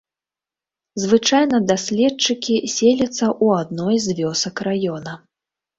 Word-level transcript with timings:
Звычайна 1.03 1.57
даследчыкі 1.73 2.55
селяцца 2.79 3.25
ў 3.43 3.65
адной 3.65 3.95
з 4.09 4.21
вёсак 4.23 4.55
раёна. 4.73 5.13